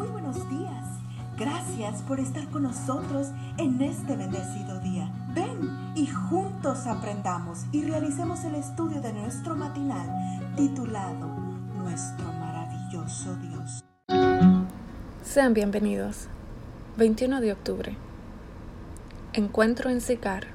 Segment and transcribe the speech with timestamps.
[0.00, 0.86] Muy buenos días.
[1.36, 5.12] Gracias por estar con nosotros en este bendecido día.
[5.34, 10.08] Ven y juntos aprendamos y realicemos el estudio de nuestro matinal
[10.56, 11.26] titulado
[11.76, 13.84] Nuestro maravilloso Dios.
[15.22, 16.28] Sean bienvenidos.
[16.96, 17.94] 21 de octubre.
[19.34, 20.46] Encuentro en Sicar.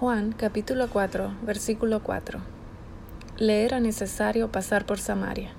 [0.00, 2.40] Juan capítulo 4, versículo 4.
[3.36, 5.50] Le era necesario pasar por Samaria.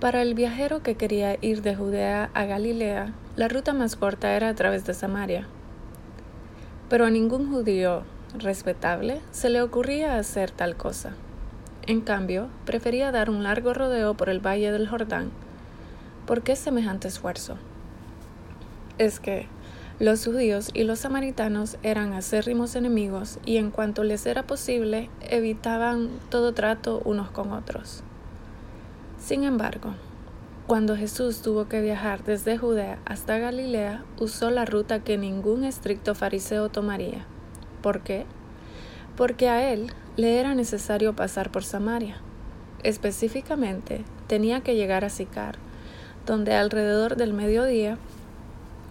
[0.00, 4.48] Para el viajero que quería ir de Judea a Galilea, la ruta más corta era
[4.48, 5.46] a través de Samaria.
[6.90, 8.02] Pero a ningún judío
[8.36, 11.12] respetable se le ocurría hacer tal cosa.
[11.86, 15.30] En cambio, prefería dar un largo rodeo por el valle del Jordán.
[16.26, 17.56] ¿Por qué semejante esfuerzo?
[18.98, 19.46] Es que
[20.00, 26.08] los judíos y los samaritanos eran acérrimos enemigos y en cuanto les era posible evitaban
[26.30, 28.02] todo trato unos con otros.
[29.24, 29.94] Sin embargo,
[30.66, 36.14] cuando Jesús tuvo que viajar desde Judea hasta Galilea, usó la ruta que ningún estricto
[36.14, 37.24] fariseo tomaría.
[37.80, 38.26] ¿Por qué?
[39.16, 42.18] Porque a él le era necesario pasar por Samaria.
[42.82, 45.56] Específicamente, tenía que llegar a Sicar,
[46.26, 47.96] donde alrededor del mediodía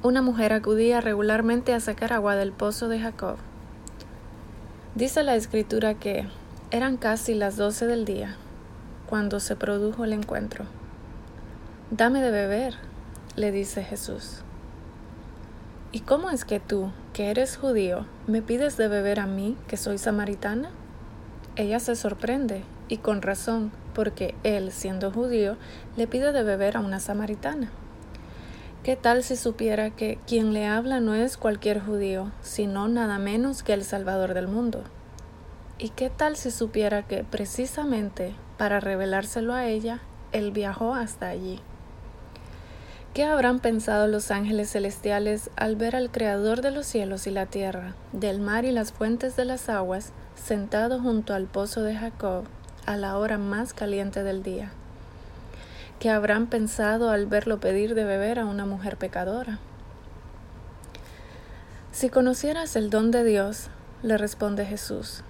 [0.01, 3.37] una mujer acudía regularmente a sacar agua del pozo de Jacob.
[4.95, 6.25] Dice la escritura que
[6.71, 8.35] eran casi las doce del día
[9.13, 10.65] cuando se produjo el encuentro.
[11.91, 12.73] Dame de beber,
[13.35, 14.39] le dice Jesús.
[15.91, 19.77] ¿Y cómo es que tú, que eres judío, me pides de beber a mí, que
[19.77, 20.71] soy samaritana?
[21.55, 25.57] Ella se sorprende, y con razón, porque él, siendo judío,
[25.95, 27.69] le pide de beber a una samaritana.
[28.81, 33.61] ¿Qué tal si supiera que quien le habla no es cualquier judío, sino nada menos
[33.61, 34.83] que el Salvador del mundo?
[35.77, 39.99] ¿Y qué tal si supiera que precisamente para revelárselo a ella,
[40.31, 41.59] él viajó hasta allí?
[43.13, 47.45] ¿Qué habrán pensado los ángeles celestiales al ver al Creador de los cielos y la
[47.45, 52.45] tierra, del mar y las fuentes de las aguas, sentado junto al pozo de Jacob
[52.87, 54.71] a la hora más caliente del día?
[55.99, 59.59] ¿Qué habrán pensado al verlo pedir de beber a una mujer pecadora?
[61.91, 63.67] Si conocieras el don de Dios,
[64.01, 65.23] le responde Jesús,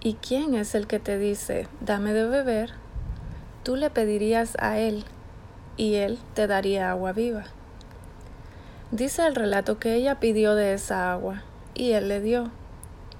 [0.00, 2.70] ¿Y quién es el que te dice, dame de beber?
[3.64, 5.04] Tú le pedirías a él,
[5.76, 7.44] y él te daría agua viva.
[8.92, 11.42] Dice el relato que ella pidió de esa agua,
[11.74, 12.50] y él le dio,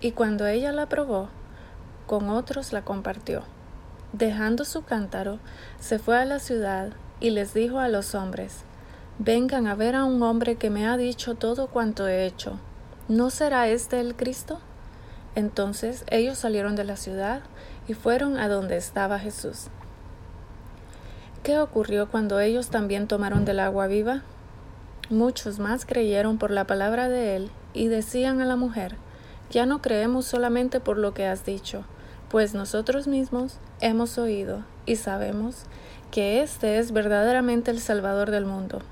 [0.01, 1.31] y cuando ella la probó,
[2.07, 3.43] con otros la compartió.
[4.13, 5.41] Dejando su cántaro,
[5.81, 8.63] se fue a la ciudad y les dijo a los hombres,
[9.19, 12.61] Vengan a ver a un hombre que me ha dicho todo cuanto he hecho.
[13.09, 14.61] ¿No será este el Cristo?
[15.39, 17.43] Entonces ellos salieron de la ciudad
[17.87, 19.69] y fueron a donde estaba Jesús.
[21.45, 24.23] ¿Qué ocurrió cuando ellos también tomaron del agua viva?
[25.11, 28.97] Muchos más creyeron por la palabra de él y decían a la mujer,
[29.49, 31.85] ya no creemos solamente por lo que has dicho,
[32.31, 35.67] pues nosotros mismos hemos oído y sabemos
[36.11, 38.83] que éste es verdaderamente el Salvador del mundo.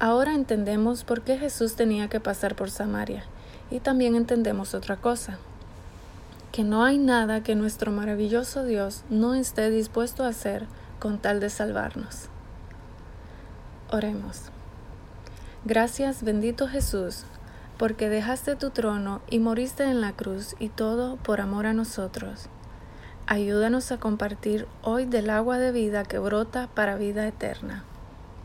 [0.00, 3.24] Ahora entendemos por qué Jesús tenía que pasar por Samaria
[3.70, 5.36] y también entendemos otra cosa,
[6.52, 10.64] que no hay nada que nuestro maravilloso Dios no esté dispuesto a hacer
[10.98, 12.30] con tal de salvarnos.
[13.90, 14.44] Oremos.
[15.66, 17.24] Gracias bendito Jesús,
[17.76, 22.48] porque dejaste tu trono y moriste en la cruz y todo por amor a nosotros.
[23.26, 27.84] Ayúdanos a compartir hoy del agua de vida que brota para vida eterna.